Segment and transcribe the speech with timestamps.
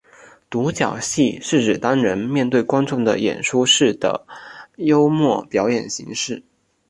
[0.49, 4.25] 独角戏是指单人直接面对观众的演说式的
[4.77, 6.41] 幽默表演形式。